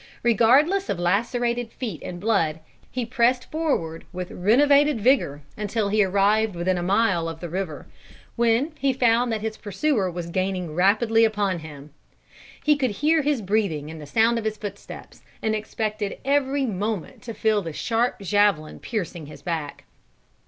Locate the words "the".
7.39-7.47, 14.01-14.07, 17.61-17.71